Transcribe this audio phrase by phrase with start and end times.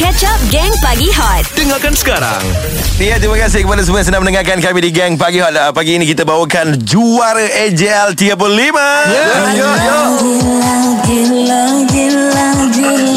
[0.00, 2.40] Catch Up Gang Pagi Hot Dengarkan sekarang
[2.96, 5.56] Ya, terima kasih kepada semua yang sedang mendengarkan kami di Gang Pagi Hot.
[5.56, 8.36] Ah, Pagi ini kita bawakan juara AJL 35.
[9.08, 9.24] Ya,
[9.56, 9.96] ya, ya.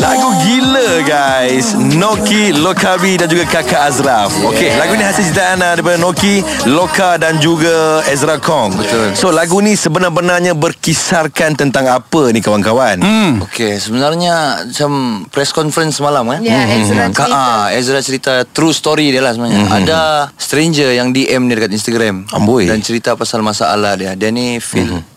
[0.04, 5.76] Lagu gila guys Noki, Lokabi dan juga Kakak Azraf Okey, lagu ni hasil ciptaan ah,
[5.76, 12.32] daripada Noki, Loka dan juga Ezra Kong Betul So lagu ni sebenar-benarnya berkisarkan tentang apa
[12.36, 13.00] ni kawan-kawan?
[13.00, 13.32] Hmm.
[13.48, 16.44] Okey, sebenarnya macam press conference semalam kan?
[16.44, 17.26] Ya, Ezra Ka- cerita.
[17.32, 19.70] ah, Ezra cerita true story dia lah sebenarnya.
[19.70, 20.00] Ada
[20.34, 22.66] stranger yang DM dia dekat Instagram Amboi.
[22.66, 24.14] dan cerita pasal masalah dia.
[24.14, 25.13] Dia ni feel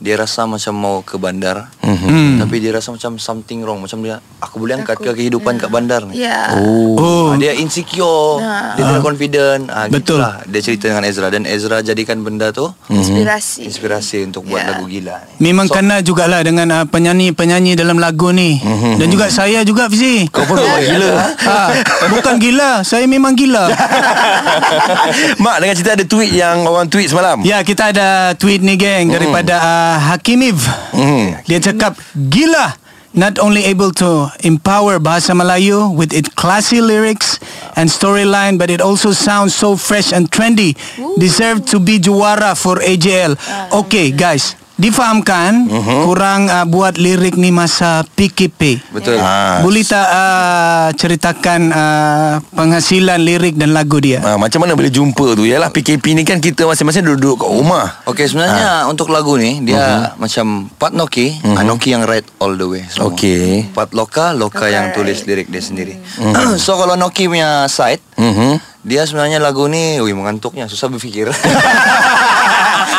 [0.00, 1.68] dia rasa macam mau ke bandar.
[1.80, 2.40] Mhm.
[2.40, 3.84] Tapi dia rasa macam something wrong.
[3.84, 6.18] Macam dia aku boleh angkat ke kehidupan kat bandar ni.
[6.18, 6.56] Ya.
[6.56, 7.36] Oh.
[7.36, 8.40] dia insecure,
[8.74, 9.68] dia tidak confident.
[9.68, 10.18] Ah, Betul.
[10.18, 10.40] gitulah.
[10.44, 13.62] Dia cerita dengan Ezra dan Ezra jadikan benda tu Inspirasi.
[13.62, 14.74] inspirasi untuk buat Ya.
[14.74, 15.32] lagu gila ni.
[15.42, 18.56] Memang so, kena jugalah dengan uh, penyanyi-penyanyi dalam lagu ni.
[18.96, 20.26] Dan juga saya juga Fizi.
[20.28, 21.60] Kau pun gila Ha,
[22.12, 23.68] bukan gila, saya memang gila.
[25.42, 29.10] Mak dengan cerita ada tweet yang orang tweet semalam Ya, kita ada tweet ni geng
[29.10, 30.60] daripada uh, Hakimiv.
[30.92, 31.42] Mhm.
[31.48, 31.96] Dia cakap,
[32.28, 32.76] gila.
[33.10, 37.42] Not only able to empower bahasa Melayu with its classy lyrics
[37.74, 40.78] and storyline, but it also sounds so fresh and trendy.
[41.18, 43.34] Deserve to be juara for AJL.
[43.82, 44.54] Okay, guys.
[44.80, 45.68] Difahamkan
[46.08, 48.80] kurang uh, buat lirik ni masa PKP.
[48.88, 49.20] Betul.
[49.20, 49.60] Ah.
[49.60, 54.24] Boleh tak uh, ceritakan uh, penghasilan lirik dan lagu dia?
[54.24, 58.00] Ha, macam mana boleh jumpa tu Yalah PKP ni kan kita masing-masing duduk kat rumah
[58.08, 62.64] Okey sebenarnya untuk lagu ni dia macam part Noki, uh Noki yang write all the
[62.64, 62.82] way.
[62.88, 63.12] semua.
[63.12, 63.68] Okey.
[63.70, 66.00] Part Loka, Loka yang tulis lirik dia sendiri.
[66.56, 68.56] so kalau Noki punya side, Mhm.
[68.80, 71.28] dia sebenarnya lagu ni, wih mengantuknya, susah berfikir.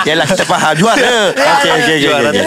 [0.03, 0.73] Yalah kita faham.
[0.73, 1.31] Juara.
[1.31, 2.43] Okey okey okey.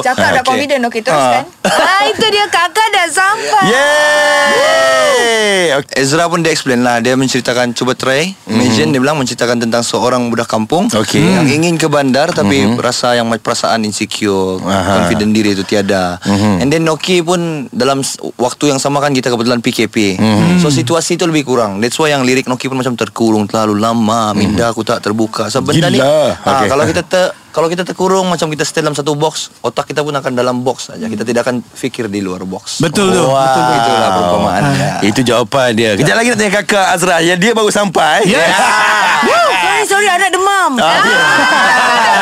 [0.00, 1.00] Cakap dah confident Okey.
[1.00, 1.42] teruskan.
[1.64, 3.64] Ah, Itu dia kakak dah sampai.
[3.72, 5.64] Yeay!
[5.72, 6.04] Okay.
[6.04, 7.00] Ezra pun dia explain lah.
[7.00, 8.36] Dia menceritakan Cuba try.
[8.44, 11.22] Imagine dia bilang Menceritakan tentang seorang budak kampung Okey.
[11.22, 15.00] Yang ingin ke bandar Tapi rasa yang perasaan insecure Aha.
[15.04, 16.20] Confident diri itu tiada.
[16.60, 18.04] And then Noki pun Dalam
[18.36, 20.20] waktu yang sama kan Kita kebetulan PKP
[20.60, 21.80] So situasi itu lebih kurang.
[21.80, 25.48] That's why yang lirik Noki pun macam terkurung Terlalu lama Minda aku tak terbuka.
[25.48, 26.04] So benda ni Gila.
[26.04, 26.30] ah,
[26.60, 26.68] Okey.
[26.68, 30.10] Kalau kita ter, kalau kita terkurung Macam kita stay dalam satu box Otak kita pun
[30.10, 31.06] akan dalam box saja.
[31.06, 32.80] Kita tidak akan fikir di luar box.
[32.80, 33.22] Betul tu.
[33.28, 33.36] Wow.
[33.38, 33.74] Betul tu.
[33.76, 34.90] Itulah perumpamaannya.
[35.12, 35.90] Itu jawapan dia.
[35.94, 38.26] Kejap lagi nak tanya kakak Azra Yang dia baru sampai.
[38.26, 38.56] Yes.
[39.82, 40.78] Sorry sorry anak demam.
[40.78, 41.02] Ah,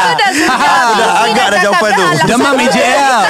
[0.09, 0.57] Sudah sudah
[0.97, 2.05] Dah agak dah jawapan tu.
[2.25, 3.25] Demam AJL.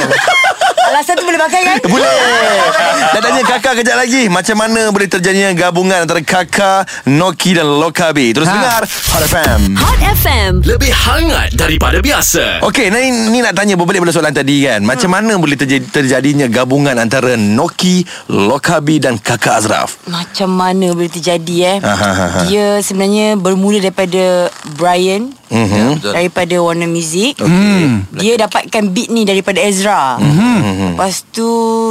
[0.91, 1.76] Alasan tu boleh pakai kan?
[1.87, 2.10] Boleh.
[3.15, 4.26] Dan tanya kakak kejap lagi.
[4.26, 8.34] Macam mana boleh terjadinya gabungan Antara kakak Noki dan Lokabi?
[8.34, 8.54] Terus Ha.
[8.54, 12.59] dengar Hot FM Hot FM Lebih hangat daripada biasa.
[12.66, 14.82] Okey, ni, ni nak tanya berbalik pada soalan tadi kan.
[14.82, 20.03] Macam mana boleh terjadi, terjadinya gabungan antara Noki, Lokabi dan Kakak Azraf?
[20.06, 21.77] Macam mana boleh terjadi eh?
[21.78, 22.41] Ha, ha, ha, ha.
[22.44, 25.99] Dia sebenarnya bermula daripada Brian Mhm.
[25.99, 26.12] Betul.
[26.15, 28.06] Daripada Warner Music Hmm.
[28.11, 30.94] Dia dapatkan beat ni daripada Ezra Mhm.
[30.94, 31.47] Lepas tu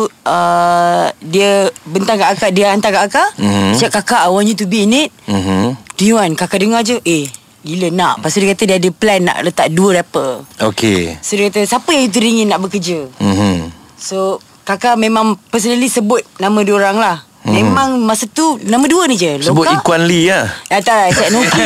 [0.08, 1.50] uh, Dia
[1.84, 3.76] bentang kat akak Dia hantar kat akak Mhm.
[3.76, 5.76] Cakap kakak I want you to be in it Mhm.
[5.94, 7.28] Do you want Kakak dengar je Eh
[7.60, 11.20] Gila nak Lepas tu dia kata dia ada plan Nak letak dua rapper Okey.
[11.20, 13.76] So dia kata Siapa yang teringin nak bekerja Mhm.
[14.00, 17.18] So kakak memang personally sebut nama dia orang lah.
[17.40, 17.56] Hmm.
[17.56, 19.40] Memang masa tu nama dua ni je.
[19.40, 19.80] Sebut Loka.
[19.80, 20.44] Ikuan Lee lah.
[20.68, 21.66] Ah, tak, Cik Noki.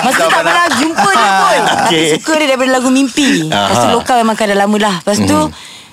[0.00, 1.60] masa tu tak pernah jumpa dia pun.
[1.82, 3.46] Tapi suka dia daripada lagu Mimpi.
[3.46, 3.92] Lepas tu Aha.
[3.92, 4.94] Loka memang kan dah lama lah.
[5.02, 5.38] Lepas tu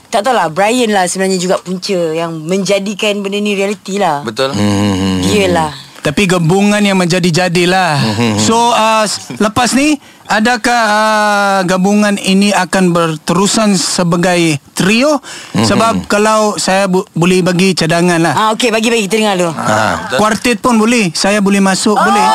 [0.08, 4.22] tak tahulah Brian lah sebenarnya juga punca yang menjadikan benda ni reality lah.
[4.22, 5.26] Betul Mhm.
[5.26, 5.72] Dia lah.
[6.06, 7.98] Tapi gabungan yang menjadi-jadilah.
[8.38, 15.18] So uh, lepas ni adakah uh, gabungan ini akan berterusan sebagai trio?
[15.58, 18.34] Sebab kalau saya bu- boleh bagi cadangan lah.
[18.38, 19.50] Ah okey bagi-bagi kita dengar dulu.
[19.50, 20.14] Ha.
[20.14, 21.10] Kuartet pun boleh.
[21.10, 22.26] Saya boleh masuk boleh.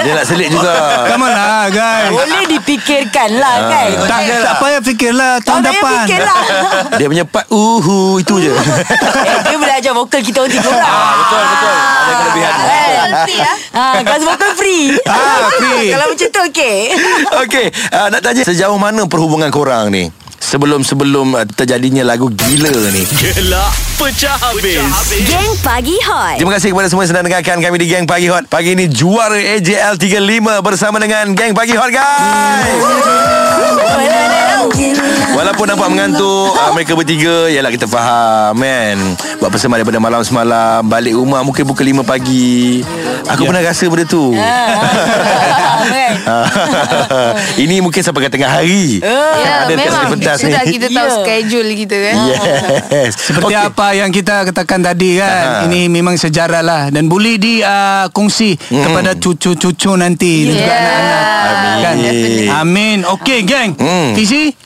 [0.00, 0.72] Dia nak selit juga.
[1.06, 2.10] Come on lah guys.
[2.10, 3.88] Boleh dipikirkan lah kan.
[4.02, 6.00] Tak, tak payah fikirlah tahun Tak payah depan.
[6.02, 6.40] fikir lah.
[6.98, 8.52] Dia punya part uhu itu je.
[9.30, 10.84] eh, dia boleh ajar vokal kita orang tiga orang.
[10.84, 12.88] Ah, Betul betul Ada kelebihan Eh.
[13.00, 14.86] Nanti ya Ah, kelas vokal free.
[15.04, 15.88] Ah, free.
[15.88, 16.78] Kalau macam tu okey.
[17.40, 20.10] Okey, uh, nak tanya sejauh mana perhubungan korang ni?
[20.50, 23.06] Sebelum-sebelum uh, terjadinya lagu gila ni.
[23.22, 24.82] Gelak pecah habis
[25.30, 28.50] Gang Pagi Hot Terima kasih kepada semua yang sedang dengarkan kami di Gang Pagi Hot.
[28.50, 32.82] Pagi ini juara AJL 35 bersama dengan Gang Pagi Hot guys.
[35.30, 38.96] Walaupun nampak mengantuk uh, Mereka bertiga Yalah kita faham kan?
[39.38, 42.82] Buat persembahan daripada malam semalam Balik rumah mungkin pukul 5 pagi.
[43.28, 44.34] Aku pernah rasa benda tu.
[44.34, 46.12] Kan?
[47.62, 48.98] Ini mungkin sampai ke tengah hari.
[49.00, 50.36] Ya, Ada dekat memang.
[50.36, 51.16] Sudah kita tahu Ya.
[51.16, 52.14] schedule kita kan?
[52.26, 53.12] Yes.
[53.16, 53.66] Seperti Okey.
[53.70, 55.30] apa yang kita katakan tadi kan?
[55.30, 55.64] Aha.
[55.64, 56.82] Ini memang sejarah lah.
[56.90, 60.46] Dan boleh di uh, kongsi Kepada cucu-cucu nanti.
[60.46, 60.76] Dan juga Yeah.
[60.76, 61.22] anak-anak.
[61.80, 61.80] Amin.
[61.80, 61.96] kan?
[62.60, 62.98] Amin.
[63.08, 63.70] Okey geng.
[63.76, 64.10] Hmm.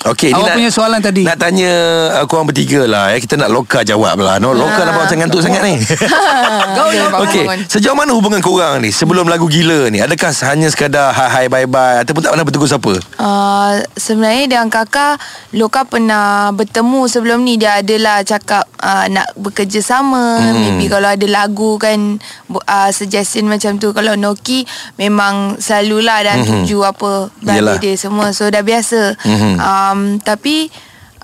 [0.04, 1.22] Okey, ni Awak nak- punya soalan tadi.
[1.25, 1.72] Nak tanya
[2.20, 3.19] uh, korang bertiga lah ya.
[3.19, 5.75] Kita nak Loka jawab lah no, Loka nampak macam ngantuk sangat ni.
[7.25, 10.02] Okey, sejauh mana hubungan korang ni Sebelum lagu Gila ni?
[10.02, 14.69] Adakah hanya sekadar Hai hai bye bye Ataupun tak pernah bertegur siapa Uh, sebenarnya dengan
[14.69, 15.16] kakak
[15.54, 17.56] Loka pernah bertemu sebelum ni.
[17.56, 20.42] Dia adalah cakap uh, nak bekerja sama.
[20.42, 20.54] Hmm.
[20.58, 22.19] Maybe kalau ada lagu kan
[22.50, 23.94] uh, Suggestion macam tu.
[23.94, 24.66] Kalau Noki
[24.98, 26.46] memang selalulah dah hmm.
[26.66, 27.78] tuju apa Yelah.
[27.78, 28.34] Bagi dia semua.
[28.34, 29.14] So dah biasa.
[29.22, 29.54] Mhm.
[29.75, 30.71] Um, Tapi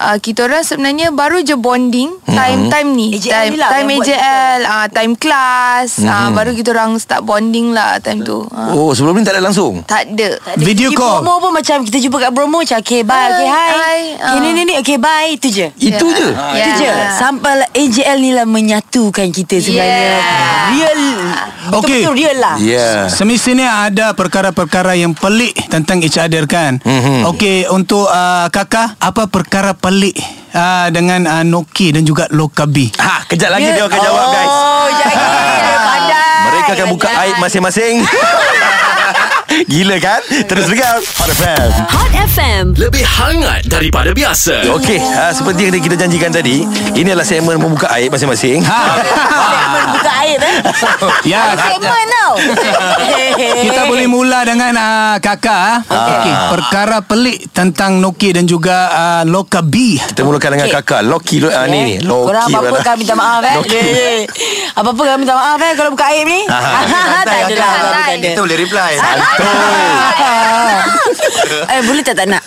[0.00, 4.60] Uh, kita orang sebenarnya baru je bonding time-time ni AJL time ni lah time AJL
[4.64, 9.20] uh, time class uh, baru kita orang start bonding lah time tu uh, Oh sebelum
[9.20, 10.64] ni tak ada langsung tak ada Tak ada.
[10.64, 11.20] Video Di call.
[11.20, 14.40] promo pun macam Kita jumpa kat promo Macam okay bye Okay hi hai, Okay ah.
[14.40, 16.64] ni ni ni Okay bye Itu je Itu je Ya.
[16.64, 20.70] Itu je Sampai lah AJL ni lah Menyatukan kita sebenarnya Yeah.
[20.70, 21.00] Real
[21.70, 22.02] Okey.
[22.02, 23.06] Betul-betul real lah yeah.
[23.10, 26.80] Semestinya ada perkara-perkara yang pelik tentang each other kan.
[26.82, 27.28] Mhm.
[27.30, 32.94] Okey, untuk uh, kakak, apa perkara pelik uh, dengan uh, Noki dan juga Lokabi?
[32.96, 34.54] Ha, kejap lagi dia akan jawab guys.
[34.54, 35.14] Oh jadi
[35.90, 36.40] Pandai.
[36.40, 37.94] Mereka akan buka aib masing-masing
[39.68, 42.64] Gila kan Terus dengar Hot FM Hot FM.
[42.78, 44.62] Lebih hangat daripada biasa.
[44.78, 46.62] Okey, uh, seperti yang kita janjikan tadi,
[46.94, 48.62] ini adalah segmen membuka aib masing-masing.
[48.62, 48.80] Ha.
[49.02, 50.54] Segmen buka aib eh
[51.26, 52.32] ya, Segmen tau
[53.70, 55.86] kita boleh mula dengan uh, kakak.
[55.86, 56.14] Okay.
[56.14, 56.34] okay.
[56.54, 59.98] Perkara pelik tentang Noki dan juga uh, Lokabi.
[59.98, 60.76] Kita mulakan dengan Okey.
[60.82, 61.94] kakak Loki uh, ni ni.
[62.02, 62.26] Loki.
[62.30, 63.80] Korang apa-apa kami minta maaf eh Loki.
[64.78, 68.14] Apa-apa kami minta maaf eh Kalau buka aib ni Ah, Tak ada lah santai.
[68.22, 68.92] Kita boleh reply
[71.70, 72.42] Eh boleh tak tak nak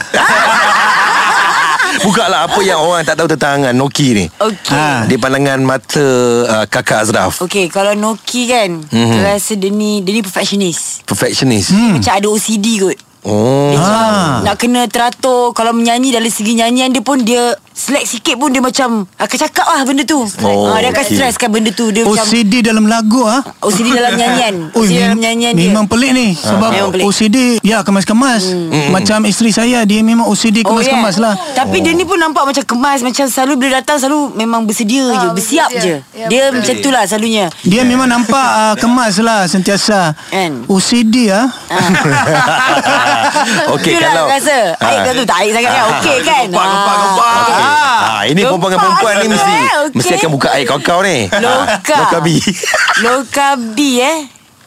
[2.03, 4.25] Buka lah apa yang orang tak tahu tentang uh, Noki ni.
[4.27, 5.05] Okey Ha.
[5.05, 6.03] Di pandangan mata
[6.43, 7.39] uh, kakak Azraf.
[7.39, 8.91] Okey, kalau Noki kan, Mhm.
[8.91, 9.19] mm-hmm.
[9.23, 11.05] rasa dia ni dia ni perfectionist.
[11.05, 11.71] Perfectionist.
[11.71, 11.95] Hmm.
[11.95, 12.97] Macam ada OCD kot.
[13.23, 13.71] Oh.
[13.71, 14.35] Dia macam Ah.
[14.43, 17.39] nak kena teratur Kalau menyanyi dari segi nyanyian dia pun Dia
[17.69, 21.15] slack sikit pun dia macam Akan cakap lah benda tu Oh, Ah, Dia akan okey.
[21.15, 23.39] stresskan benda tu Dia macam OCD dalam lagu ah.
[23.65, 27.03] OCD dalam nyanyian Oi, OCD dalam nyanyian dia memang pelik ni Sebab Memang pelik.
[27.05, 28.43] OCD Ya kemas-kemas
[28.89, 32.99] Macam isteri saya Dia memang OCD kemas-kemas lah Tapi dia ni pun nampak macam kemas
[33.01, 35.95] Macam selalu bila datang Selalu memang bersedia je Ah, Bersiap je bersedia.
[36.13, 36.55] Ya, Dia betul.
[36.59, 40.67] macam tu lah selalunya Dia memang nampak uh, kemas lah Sentiasa Kan?
[40.67, 41.47] OCD ah.
[43.73, 45.13] Okey kalau rasa Aib Ah.
[45.13, 47.31] tu tak aib sangat kan Okey kan Gempak, gempak, gempak.
[47.33, 47.55] Okey.
[47.55, 49.61] Ah, ini Gempak perempuan-perempuan ni tu, mesti eh.
[49.79, 49.93] Okey.
[49.93, 51.17] mesti akan buka aib kau-kau ni.
[51.27, 51.93] Loka.
[51.93, 52.27] Ah, Loka B.
[53.03, 54.19] Loka B eh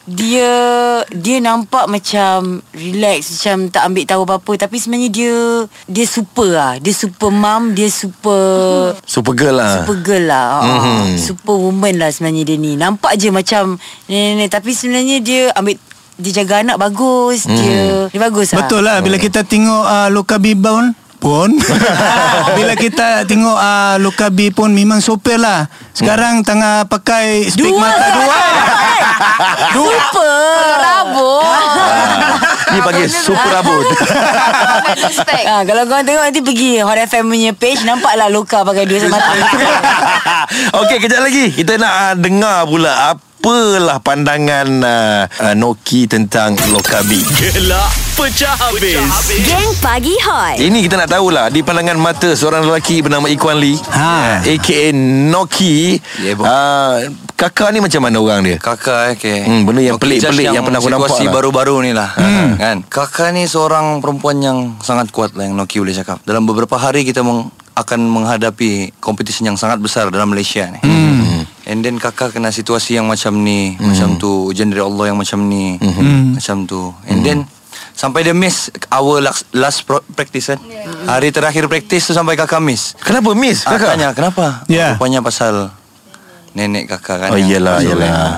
[0.07, 0.51] dia
[1.11, 5.35] dia nampak macam relax macam tak ambil tahu apa-apa tapi sebenarnya dia
[5.85, 9.83] dia super lah dia super mom dia super Super girl lah.
[9.83, 10.71] super girl lah Mhm.
[10.71, 11.07] mm-hmm.
[11.19, 13.75] super woman lah sebenarnya dia ni nampak je macam
[14.07, 15.75] ni tapi sebenarnya dia ambil
[16.17, 17.53] dia jaga anak bagus mm.
[17.53, 18.65] dia dia bagus lah.
[18.65, 21.49] Betul lah Bila kita tengok uh, Loka B pun
[22.57, 25.69] Bila kita tengok uh, Loka B pun Memang sopir lah.
[25.93, 27.77] Sekarang tengah pakai Spek Dua.
[27.77, 28.37] mata dua.
[29.77, 30.61] Super.
[30.81, 31.45] Rabuk
[32.73, 33.63] Ni panggil super.
[34.99, 35.45] Respect.
[35.47, 39.31] Ha, kalau korang tengok nanti pergi Hot FM punya page Nampaklah Loka pakai dua semata.
[40.83, 41.55] Okey, kejap lagi.
[41.55, 47.21] Kita nak uh, dengar pula apalah pandangan uh, uh, Noki tentang Lokabi.
[47.37, 48.97] Gelak pecah habis.
[49.45, 50.57] Geng Pagi Hot.
[50.57, 53.77] Ini kita nak tahulah di pandangan mata seorang lelaki bernama Ikwan Lee.
[53.93, 54.41] Ha.
[54.41, 54.89] AKA
[55.29, 56.01] Noki.
[56.17, 57.05] Ya, uh,
[57.37, 58.57] kakak ni macam mana orang dia?
[58.57, 59.39] Kakak eh okay.
[59.45, 61.33] Hmm, benda yang Okay, pelik-pelik just yang pernah aku nampak Situasi lah.
[61.37, 62.49] baru-baru ni lah hmm.
[62.57, 62.77] kan?
[62.89, 67.05] Kakak ni seorang perempuan yang sangat kuat lah Yang Noki boleh cakap Dalam beberapa hari
[67.05, 71.36] kita meng, akan menghadapi Kompetisi yang sangat besar dalam Malaysia ni hmm.
[71.67, 73.75] And then kakak kena situasi yang macam ni.
[73.75, 73.91] Hmm.
[73.91, 75.75] Macam tu Ujian dari Allah yang macam ni.
[75.75, 76.33] Hmm.
[76.33, 76.95] Macam tu.
[77.05, 77.39] And then
[77.91, 80.59] Sampai dia miss Our last, last pro- practice kan?
[81.05, 82.95] Hari terakhir practice tu Sampai kakak miss.
[82.95, 83.89] Kenapa miss Ah, kakak?
[83.93, 84.63] Tanya kenapa?
[84.65, 84.95] Ya.
[84.95, 85.73] Rupanya pasal
[86.53, 88.07] Nenek kakak kan Oh, yang iyalah, iyalah.
[88.07, 88.31] kan.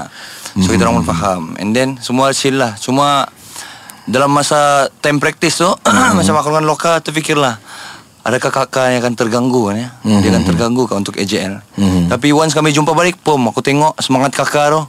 [0.59, 1.41] So kita orang pun faham.
[1.55, 2.73] And then Semua chill lah.
[2.75, 3.29] Cuma
[4.03, 5.69] Dalam masa Time practice tu
[6.17, 7.61] Macam aku dengan Loka Terfikirlah
[8.29, 9.89] Adakah kakak yang akan terganggu kan ya?
[10.05, 11.65] Dia akan terganggu kan Untuk AJL
[12.05, 14.81] Tapi once kami jumpa balik Pom Aku tengok Semangat kakak tu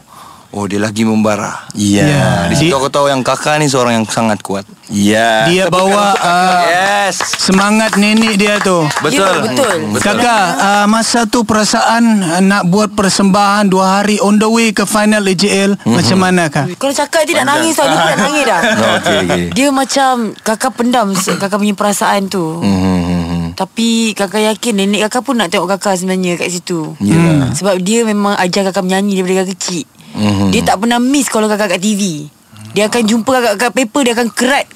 [0.51, 2.51] Oh dia lagi membara Ya.
[2.51, 4.67] Di situ aku tahu yang kakak ni seorang yang sangat kuat.
[4.91, 5.47] Ya.
[5.47, 7.23] Dia bawa uh, Yes.
[7.39, 8.83] semangat nenek dia tu.
[8.99, 9.23] Betul.
[9.23, 9.77] Ya, betul.
[9.95, 10.03] Betul.
[10.03, 14.83] Kakak, uh, masa tu perasaan uh, nak buat persembahan dua hari on the way ke
[14.83, 15.95] final AJL, Mhm.
[15.95, 16.67] macam mana kak?
[16.75, 18.61] Kalau cakap dia nak nangis tau Dia pun nak nangis dah.
[18.99, 19.45] Okey okey.
[19.55, 22.59] Dia macam Kakak pendam Kakak punya perasaan tu.
[22.59, 23.20] Hmm.
[23.61, 26.97] Tapi kakak yakin Nenek kakak pun nak tengok kakak sebenarnya Kat situ.
[26.97, 27.53] Yelah.
[27.53, 29.85] Sebab dia memang Ajar kakak menyanyi Daripada kakak kecil.
[30.17, 30.49] Mhm.
[30.49, 32.33] Dia tak pernah miss Kalau kakak kat TV
[32.73, 34.67] Dia akan jumpa kakak kat paper Dia akan kerat.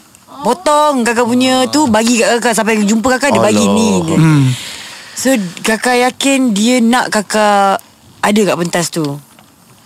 [0.45, 2.53] Potong kakak punya tu Bagi kat kakak.
[2.53, 4.05] Sampai jumpa kakak Dia bagi ni.
[4.05, 4.53] Hmm.
[5.17, 5.33] So
[5.65, 7.81] kakak yakin Dia nak kakak
[8.21, 9.05] Ada kat pentas tu.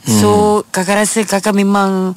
[0.08, 2.16] So kakak rasa kakak memang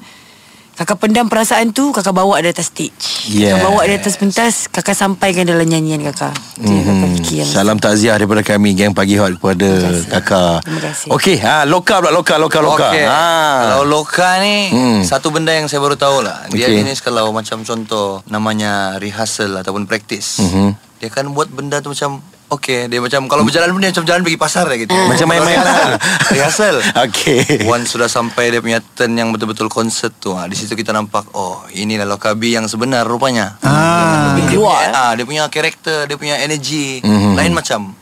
[0.82, 2.90] Kakak pendam perasaan tu Kakak bawa dia atas stage
[3.30, 3.54] Yes.
[3.54, 7.78] Kakak bawa dia atas pentas Kakak sampaikan dalam nyanyian kakak yang kakak fikir yang Salam
[7.78, 9.70] takziah daripada kami Geng Pagi Hot kepada
[10.10, 11.10] kakak Terima kasih.
[11.12, 13.06] Okey ha, Loka pula Loka Loka Loka Okey.
[13.06, 13.22] ha.
[13.68, 15.00] Kalau loka ni Hmm.
[15.04, 16.82] Satu benda yang saya baru tahu lah Dia Okey.
[16.82, 20.74] jenis kalau macam contoh Namanya rehearsal ataupun practice Mhm.
[20.98, 24.22] Dia kan buat benda tu macam Okey Dia macam Kalau berjalan pun dia macam jalan
[24.22, 24.92] pergi pasar lah gitu.
[24.92, 25.96] Macam main-main lah.
[26.32, 26.84] Rehearsal.
[27.02, 27.64] Okey.
[27.64, 31.32] Once sudah sampai dia punya turn yang betul-betul konsert tu ha, Di situ kita nampak
[31.32, 33.56] Oh inilah Lokabi yang sebenar rupanya.
[33.62, 34.36] Ah.
[34.36, 37.34] dia, Keluar, punya, ah, dia punya karakter Dia punya energi Mhm.
[37.34, 37.96] Lain macam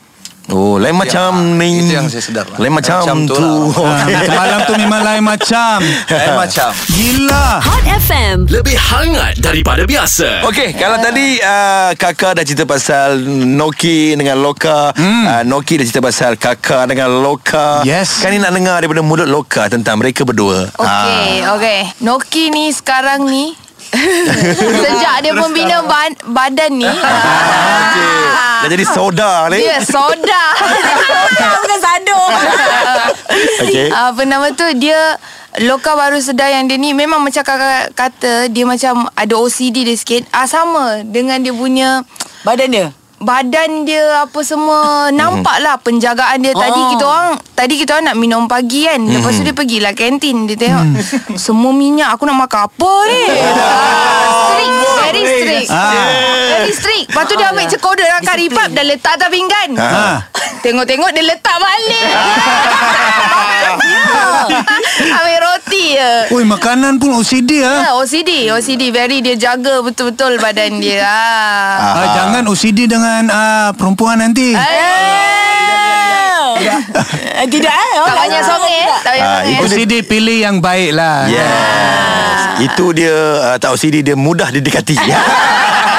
[0.49, 2.57] Oh lain macam Ya, ni itu yang saya sedar lah.
[2.57, 3.77] Lain macam, Macam tu tu lah.
[3.89, 4.25] Ah, Okey.
[4.25, 5.77] Semalam tu memang lain macam.
[6.09, 7.47] Lain macam Gila.
[7.61, 8.37] Hot FM.
[8.49, 10.45] Lebih hangat daripada biasa.
[10.49, 15.23] Okey, kalau tadi uh, kakak dah cerita pasal Noki dengan Loka, hmm.
[15.25, 17.85] uh, Noki dah cerita pasal kakak dengan Loka.
[17.85, 18.21] Yes.
[18.23, 20.69] Kan ni nak dengar daripada mulut Loka tentang mereka berdua.
[20.73, 21.79] Okey, okey.
[22.01, 23.53] Noki ni sekarang ni
[24.85, 26.89] sejak dia membina ban, badan ni.
[26.89, 28.23] Okey.
[28.59, 29.59] Dah jadi soda ni.
[29.65, 30.43] Dia soda.
[31.63, 32.19] Bukan sado
[33.65, 33.89] Okey.
[33.89, 35.17] Apa nama tu dia
[35.65, 39.97] Loka baru sedar yang dia ni memang macam kakak kata dia macam ada OCD dia
[39.97, 40.29] sikit.
[40.29, 42.05] Ah sama dengan dia punya
[42.45, 42.87] Badan dia
[43.19, 46.55] badan dia apa semua nampak lah penjagaan dia.
[46.55, 46.89] Tadi Oh.
[46.95, 48.99] kita orang tadi kita orang nak minum pagi kan.
[49.03, 50.85] Lepas tu dia pergilah kantin dia tengok
[51.35, 53.23] semua minyak aku nak makan apa ni?
[54.49, 55.69] Strict very strict.
[56.49, 57.07] Very strict.
[57.11, 59.69] Lepas tu dia ambil cekoda nak kari pap dah letak atas pinggan.
[59.75, 60.23] Ha.
[60.65, 62.07] tengok-tengok dia letak balik.
[64.99, 67.91] Ambil roti je Oi, makanan pun OCD ah.
[67.91, 71.95] Ha, OCD OCD very dia jaga betul-betul badan dia ah.
[71.99, 74.53] Ah, jangan OCD dengan ah, perempuan nanti.
[74.55, 75.19] Eh,
[77.53, 80.91] Tidak eh Tak banyak songe eh Tak banyak Ah, songe itu OCD pilih yang baik
[80.91, 81.27] lah.
[81.31, 82.67] Yes.
[82.67, 84.99] Itu dia uh, tak OCD dia mudah didekati.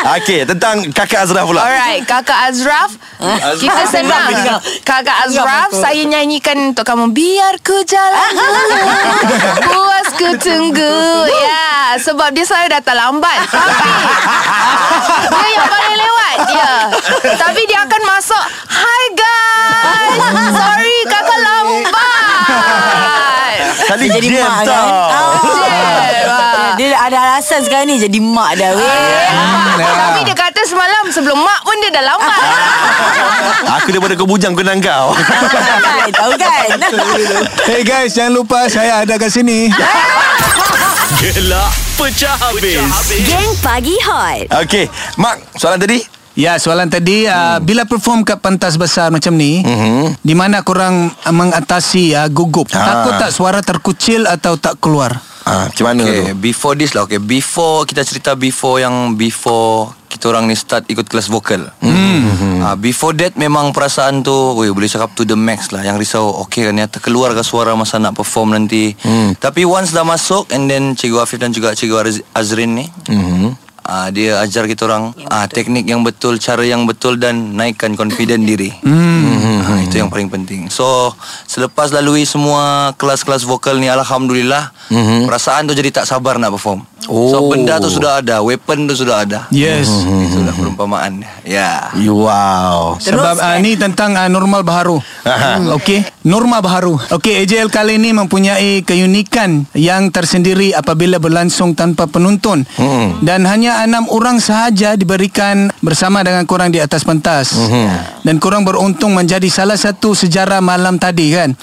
[0.16, 1.60] Okey, tentang kakak Azraf pula.
[1.60, 2.96] Alright, Kakak Azraf.
[3.60, 4.32] Kita senang.
[4.80, 7.12] Kakak Azraf Saya nyanyikan untuk kamu.
[7.12, 8.32] Biar ku jalan
[9.68, 13.44] Puas ku tunggu Ya Sebab dia selalu datang lambat.
[13.44, 13.90] Tapi
[15.28, 16.38] Dia yang paling lewat.
[16.48, 16.72] Ya.
[17.36, 20.18] Tapi dia akan masuk Hi guys.
[20.54, 21.98] Sorry kakak lambat.
[23.90, 24.70] Tadi Jadi jam mak tau.
[24.70, 24.86] kan.
[27.40, 29.24] Alasan sekarang ni Jadi mak dah weh
[29.80, 32.36] Tapi dia kata semalam Sebelum mak pun dia dah lambat
[33.80, 35.16] Aku daripada kau bujang kena kau.
[36.20, 36.68] Tahu kan
[37.70, 39.72] Hey guys, jangan lupa saya ada kat sini.
[41.16, 42.76] Gelak pecah habis.
[43.24, 44.52] Geng Pagi Hot.
[44.60, 44.84] Okey,
[45.16, 46.02] Mak, soalan tadi?
[46.34, 50.20] Ya, soalan tadi uh, bila perform kat pentas besar macam ni, Mhm.
[50.20, 52.68] di mana korang uh, mengatasi uh, gugup?
[52.72, 52.84] Ah.
[53.00, 55.29] Takut tak suara terkucil atau tak keluar?
[55.50, 56.38] Ah, macam mana Okay, tu?
[56.40, 57.02] before this lah.
[57.04, 61.66] Okay, before kita cerita before yang before kita orang ni start ikut kelas vokal.
[61.80, 62.62] Hmm.
[62.62, 65.80] Ah, before that memang perasaan tu, weh boleh cakap to the max lah.
[65.80, 68.94] Yang risau, okay kan ternyata keluar ke suara masa nak perform nanti.
[68.96, 69.34] Hmm.
[69.34, 73.66] Tapi once dah masuk and then Cikgu Afif dan juga Cikgu Az- Azrin ni, Mhm.
[73.82, 78.44] Ah dia ajar kita orang ah teknik yang betul, cara yang betul dan naikkan confident
[78.44, 78.70] diri.
[78.78, 79.39] Hmm.
[79.40, 80.68] Ah, itu yang paling penting.
[80.68, 81.12] So
[81.44, 85.24] selepas lalui semua kelas-kelas vokal ni alhamdulillah Mhm.
[85.24, 86.82] perasaan tu jadi tak sabar nak perform.
[87.06, 87.30] Oh.
[87.30, 89.48] So benda tu sudah ada, weapon tu sudah ada.
[89.48, 89.88] Yes.
[89.88, 91.24] Itulah perumpamaan.
[91.42, 91.88] Ya.
[91.96, 93.00] Wow.
[93.00, 95.00] Sebab uh, ni tentang uh, normal baharu.
[95.30, 96.98] Hmm, Okey, norma baharu.
[97.08, 102.66] Okey, AJL kali ini mempunyai keunikan yang tersendiri apabila berlangsung tanpa penonton.
[102.74, 103.20] Hmm.
[103.20, 107.54] Dan hanya enam orang sahaja diberikan bersama dengan korang di atas pentas.
[108.20, 111.54] Dan korang beruntung menjadi salah satu sejarah malam tadi kan.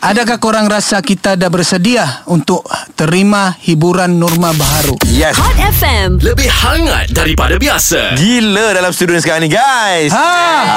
[0.00, 4.98] Adakah korang rasa kita dah bersedia untuk terima hiburan norma baharu?
[5.06, 5.36] Yes.
[5.36, 6.18] Hot FM.
[6.18, 8.16] Lebih hangat daripada biasa.
[8.16, 10.10] Gila dalam studio ni sekarang ni guys.
[10.10, 10.30] Ha.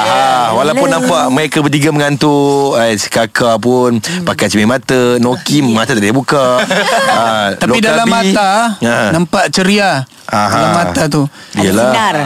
[0.04, 5.90] Ah, walaupun nampak mereka bertiga mengantuk eh, Si kakak pun Pakai cermin mata Noki mata
[5.90, 6.60] tak boleh buka
[7.10, 9.10] Ah, Tapi dalam Lokabi- mata Ah.
[9.10, 10.50] Nampak ceria Aha.
[10.50, 11.22] Dalam mata tu
[11.54, 12.16] Yelah Sinar.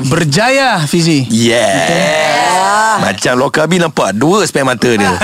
[0.12, 1.26] Berjaya Fizi.
[1.30, 5.14] Yeah Macam Lokabi nampak Dua spek mata dia.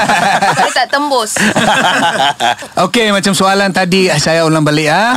[0.58, 1.34] Dia tak tembus.
[2.88, 5.12] Okey macam soalan tadi ah, Saya ulang balik ah.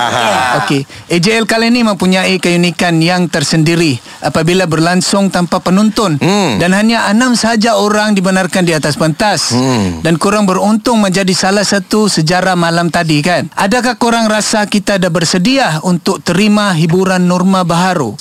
[0.65, 0.85] Okey.
[1.09, 6.61] AJL kali ini mempunyai keunikan yang tersendiri Apabila berlangsung tanpa penonton Hmm.
[6.61, 9.53] Dan hanya enam sahaja orang dibenarkan di atas pentas.
[9.53, 10.05] Hmm.
[10.05, 13.49] Dan korang beruntung menjadi salah satu sejarah malam tadi kan?
[13.57, 18.15] Adakah korang rasa kita dah bersedia untuk terima hiburan Norma Baharu?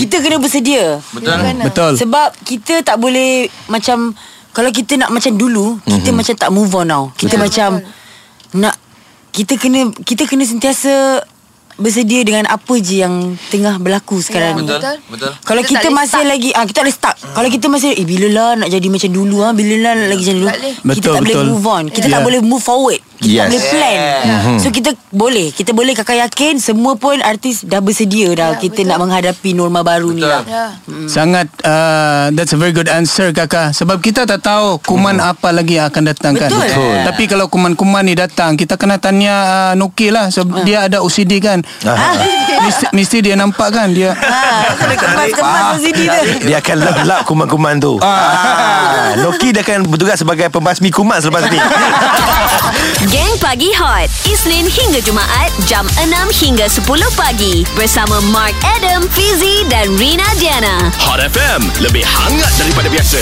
[0.00, 4.16] Kita kena bersedia Betul Betul Sebab kita tak boleh Macam
[4.50, 7.84] Kalau kita nak macam dulu Kita macam tak move on now Kita macam
[8.54, 8.74] Nak
[9.30, 11.20] Kita kena Kita kena sentiasa
[11.76, 15.00] Bersedia dengan apa je yang Tengah berlaku sekarang ni betul.
[15.08, 16.28] Betul Kalau Kita kita, boleh masih stuck.
[16.28, 17.16] lagi ah kita boleh stuck.
[17.16, 20.24] Kalau kita masih eh bila lah nak jadi macam dulu ah bila lah nak lagi
[20.24, 20.48] macam dulu.
[20.50, 20.74] Tak boleh.
[20.76, 21.48] Kita Betul, tak boleh betul.
[21.48, 21.84] move on.
[21.88, 22.12] Kita Yeah.
[22.12, 23.00] tak boleh move forward.
[23.20, 23.44] Kita Yes.
[23.44, 24.56] tak boleh plan.
[24.56, 25.46] So kita boleh.
[25.50, 28.88] Kita boleh kakak yakin semua pun artis dah bersedia dah Ya, kita betul.
[28.88, 30.40] nak menghadapi norma baru ni lah.
[30.42, 30.72] Ya
[31.04, 35.76] Sangat uh, That's a very good answer kakak Sebab kita tak tahu Kuman apa lagi
[35.76, 36.64] yang akan datang kan Betul.
[36.64, 36.96] Betul.
[37.04, 39.34] Tapi kalau kuman-kuman ni datang Kita kena tanya
[39.68, 41.60] uh, Nuki lah Sebab dia ada OCD kan
[42.64, 44.16] mesti, mesti dia nampak kan Dia
[44.72, 46.24] kena kemas-kemas OCD tu.
[46.46, 49.12] Dia akan lap-lap kuman-kuman tu ah.
[49.18, 51.58] Noki dia akan bertugas sebagai pembasmi kuman selepas ni
[53.10, 54.06] Gang Pagi Hot.
[54.22, 56.86] Isnin hingga Jumaat Jam 6 hingga 10
[57.18, 57.66] pagi.
[57.74, 60.94] Bersama Mark Adam, Fizi dan Rina Diana.
[61.02, 63.18] Hot FM Lebih hangat daripada biasa